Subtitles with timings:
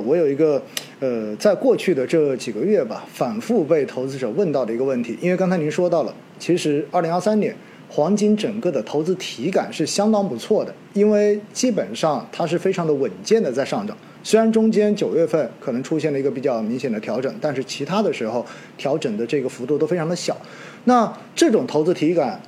[0.00, 0.62] 我有一个，
[1.00, 7.54] 呃，在过去的这几个月吧，反复被投资者问到的一个问题，因为刚才您说到了，其实二零二三年
[7.88, 18.44] 黄金整个的投资体感是相当不错的，因为基本上它是非常的稳健的在上涨，虽然中间九月份可能出现了一个比较明显的调整，但是其他的时候
[18.76, 20.36] 调整的这个幅度都非常的小。
[20.84, 22.40] 那这种投资体感，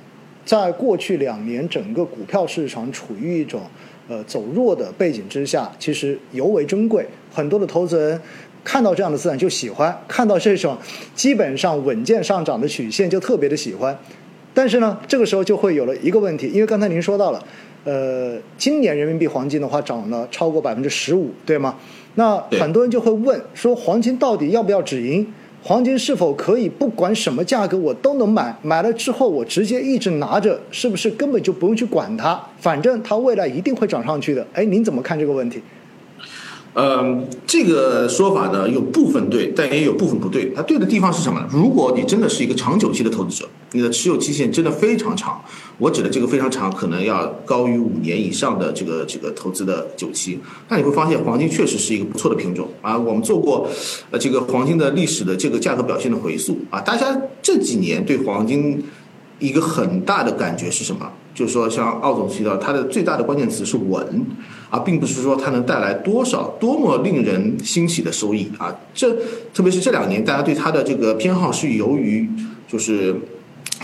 [0.45, 3.61] 在过去两年整个股票市场处于一种。
[4.09, 7.07] 呃，走弱的背景之下，其实尤为珍贵。
[7.33, 8.19] 很多的投资人
[8.61, 10.77] 看到这样的资产就喜欢，看到这种
[11.15, 13.97] 基本上稳健上涨的曲线就特别的喜欢。
[14.53, 17.41] 但是呢，这个时候就会有了一个问题，因为刚才您说到了，
[17.85, 21.77] 呃，今年人民币黄金的话涨了超过百分之十五，对吗？
[22.15, 25.25] 那很多人就会问说，黄金到底要不要止盈？
[25.65, 28.53] 黄金是否可以不管什么价格我都能买？
[28.61, 32.37] 买了之后我直接一直拿着，是不是根本就不用去管它？
[32.59, 34.45] 反正它未来一定会涨上去的。
[34.51, 35.63] 哎，您怎么看这个问题？
[36.75, 40.51] 嗯，这个说法呢，有部分对，但也有部分不对。
[40.55, 41.45] 它对的地方是什么？
[41.51, 45.39] 如果你真的是一个长久期的投资者，你的持有期限真的非常长，
[45.77, 52.97] 我指的这个非常长，可能要高于五年以上的这个这个投资的久期，那你会发现黄金确实是一个不错的品种啊。
[52.97, 53.69] 我们做过
[54.09, 58.83] 呃这个黄金的历史的这个价格表现的回溯啊，大家这几年对黄金
[59.37, 61.11] 一个很大的感觉是什么？
[61.35, 64.23] 就是说，像奥总提到，它的最大的关键词是稳，
[64.73, 68.75] 而并不是说它能带来多少多么令人欣喜的收益啊。
[68.91, 69.15] 这
[69.53, 72.27] 特别是这两年，大家对它的这个偏好是由于
[72.67, 73.15] 就是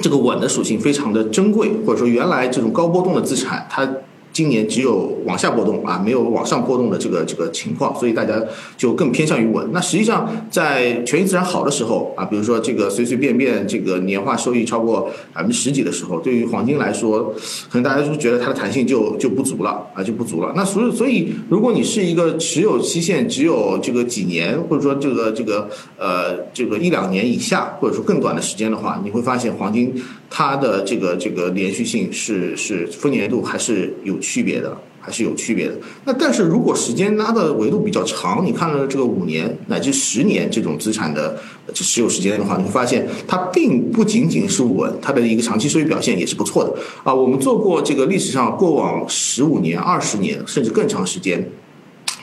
[0.02, 3.88] 这个稳的属性非常的珍贵，或者说原来这种高波动的资产它。
[4.32, 8.42] 今年只有往下波动啊，没有往上波动的这个这个情况，所以大家
[8.78, 9.68] 就更偏向于稳。
[9.74, 17.34] 那实际上在权益资产好的时候啊，比如说这个随随便便这个年化收益超过百分之十几的时候，对于黄金来说，
[17.70, 20.54] 可能大家就觉得它的弹性就就不足了啊，就不足了。
[20.56, 29.94] 那所以所以，如果你是一个持有期限只有这个几年，或者说这个这个呃这个一两年以下，或者说更短的时间的话，你会发现黄金
[30.30, 34.18] 它的这个这个连续性是是丰年度还是有。
[34.20, 35.76] 区别的还是有区别的。
[36.06, 41.38] 那但是如果时间拉的维度比较长，你看了这个五年乃至十年这种资产的
[41.74, 47.14] 持有时间的话，你会发现它并不仅仅是稳，它的一个长期收益表现也是不错的啊。
[47.14, 51.50] 我们做过这个历史上过往十五年、二十年甚至更长时间，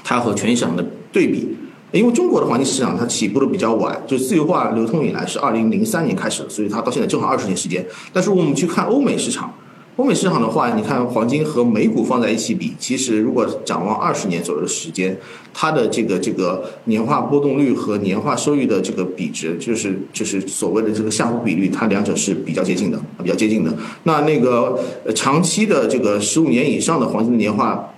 [0.05, 1.49] 它和全市场的对比，
[1.93, 7.84] 因为中国的黄金市场它起步的比较晚，就自由化流通以来是二零零三年开始，所以它到现在正好二十年时间。
[8.13, 9.53] 但是我们去看欧美市场。
[9.97, 15.17] 欧美市场的话，你看黄金和美股放在一起比，其实如果展望二十年左右的时间，
[15.55, 23.75] 它的这个这个年化波动率和年化收益的这个比值，就是就是所谓的这个下浮比率，它两者是比较接近的，比较接近的。
[24.03, 24.79] 那那个
[25.15, 27.95] 长期的这个十五年以上的黄金的年化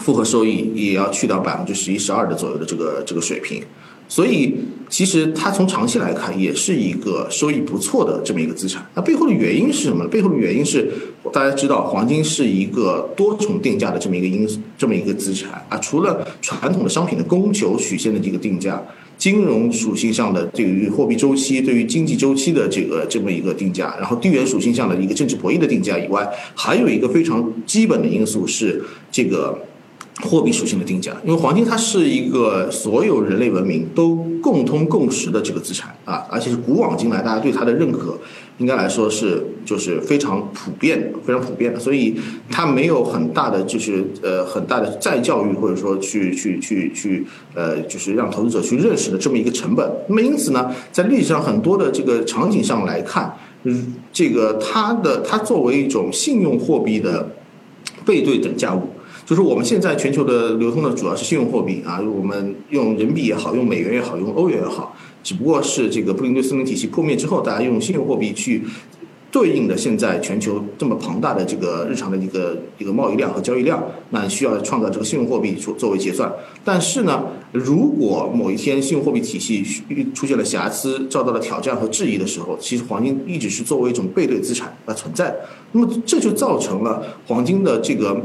[0.00, 3.62] 复合收益，也要去到百分之十一、十二的左右的这个这个水平。
[4.10, 4.54] 所以，
[4.88, 8.82] 其实它从长期来看，也是一个收益不错的这么一个资产。
[8.94, 10.08] 那背后的原因是什么呢？
[10.08, 10.90] 背后的原因是，
[11.30, 15.76] 大家知道，黄金是一个多重定价的这么一个因素这么一个资产啊。
[15.76, 18.82] 除了传统的商品的供求曲线的这个定价，
[19.18, 28.82] 金融属性上的对于货币周期、对于经济周期的这个这么一个定价，然后地缘属性上的一个政治博弈的定价以外，还有一个非常基本的因素是
[29.12, 29.58] 这个。
[30.22, 38.18] 货币属性的定价，因为黄金它是一个所有人类文明都共通共识的这个资产啊，而且是古往今来大家对它的认可，
[38.58, 42.16] 应该来说是就是非常普遍的、非常普遍的，所以
[42.50, 47.24] 它没有很大的就是呃很大的再教育或者说去去去去
[47.54, 49.88] 呃就是让投资者去认识的这么一个成本。
[50.08, 57.30] 那么因此呢，在历史上很多的这个场景上来看，嗯，这个它的它作为一种信用货币的
[58.04, 58.82] 背对等价物。
[59.28, 68.62] 就是我们现在全球的流通的主要是信用货币啊，我们用人民币也好，用美元也好，用欧元也好，只不过是这个布林顿森林体系破灭之后，大家用信用货币去
[69.30, 76.32] 对应的现在全球这么庞大的这个日常的一个一个贸易量和交易量，那需要创造这个信用货币作作为结算。
[76.64, 79.62] 但是呢，如果某一天信用货币体系
[80.14, 85.36] 出现了瑕疵，遭到了挑战和质疑的时候，其实黄金一直是作为一种背对资产而存在。
[85.72, 88.18] 那么这就造成了黄金的这个。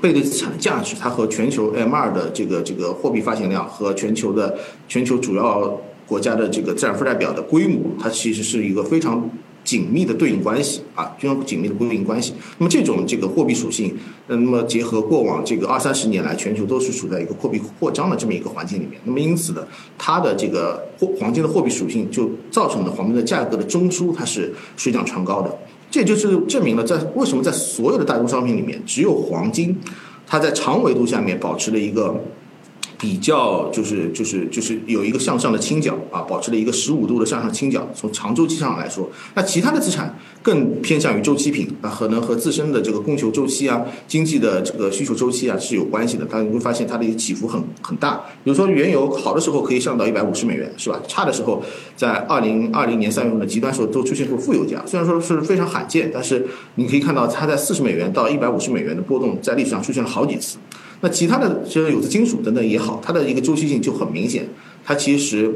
[0.00, 4.56] 背对资产的价值，它和全球 M 二的这个这个货币发行量和全球的
[4.88, 9.30] 全球主要国家的这个资产负债表的规模，它其实是一个非常
[9.62, 12.34] 紧密的对应关系啊，非常紧密的对应关系。
[12.58, 13.96] 那么这种这个货币属性，
[14.26, 25.56] 那么结合过往这个二三十年来，全球都是处在一个货币扩张的这么一个环境里面，那么因此呢，它的这个货黄金的货币属性就造成了黄金的价格的中枢它是水涨船高的。
[25.94, 29.78] 这就是证明了，在为什么在所有的大宗商品里面，只有黄金，
[30.26, 32.20] 它在长维度下面保持了一个
[32.98, 37.88] 比较就是就是就是有一个向上的倾角啊，保持了一个十五度的向上倾角。
[37.94, 46.26] 从长周期上来说，那其他的资产更偏向于周期品啊，可能和自身的这个供求周期啊、经济的这个需求周期啊是有关系的。
[46.30, 48.22] 但你会发现它的一个起伏很很大。
[48.42, 51.00] 比如说原油好的时候可以上到一百五十美元，是吧？
[51.06, 51.62] 差的时候
[51.96, 56.46] 在二零二零年三月份的极端时候都出现过负油价，虽然说是非常罕见，但是
[56.76, 60.58] 你可以看到它在四十美元到一百五十美元的波动在历史上出现了好几次。
[61.04, 64.48] 那其他的就是有色金属等等也好，它的一个周期性就很明显。
[64.82, 65.54] 它其实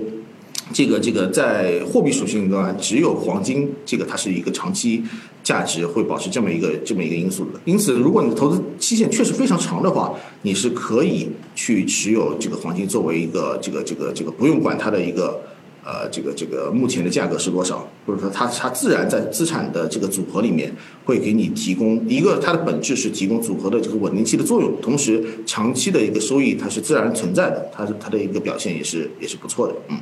[0.75, 5.03] 这个这个在货币属性端，只有黄金这个它是一个长期
[5.43, 7.59] 价值会保持这么一个这么一个因素的。
[7.65, 10.12] 因此，如果你投资期限确实非常长的话，
[10.43, 15.41] 你是可以去持有这个黄金作为一个这个这个这个不用管它的一个。
[15.88, 17.88] 呃，这个这个目前的价格是多少？
[18.05, 20.70] 或者说它它自然在资产的这个组合里面
[21.06, 29.99] 会给你提供一个，它的本质是提供组合的这个稳定器的作用，同时长期的一个收益它是自然存在的，它是它的一个表现也是也是不错的，嗯。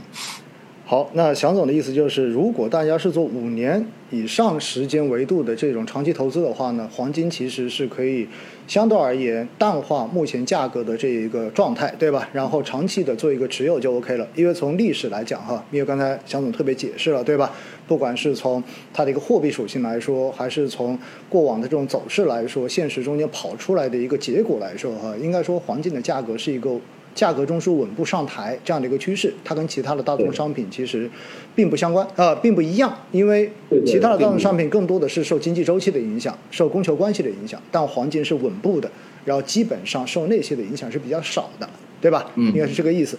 [0.89, 8.29] 好，那祥总的意思就是，如果大家是做五年以上时间维度的这种长期投资的话呢，黄金其实是可以
[8.69, 12.29] 相对而言淡化目前价格的这一个状态，对吧？
[12.33, 14.29] 然后长期的做一个持有就 OK 了。
[14.37, 17.51] 因为从历史来讲哈，因为刚才祥总特别解释了，对吧？
[17.89, 18.63] 不管是从
[18.95, 20.97] 它的一个货币属性来说，还是从
[21.29, 26.79] 过往的这种走势来说，现实中间跑出来的一个结果来说哈，应该说黄金的价格是一个。
[27.17, 31.11] 价格中枢稳步上抬这样的一个趋势，它跟其他的大宗商品其实
[31.57, 33.51] 并不相关，呃，并不一样，因为
[33.85, 38.89] 其他的大宗商品更多的是受经济周期的影响，受供求关系的影响，但黄金是稳步的，
[39.25, 41.69] 然后基本上受那些的影响是比较少的，
[42.01, 42.31] 对吧？
[42.37, 43.19] 嗯，应该是这个意思。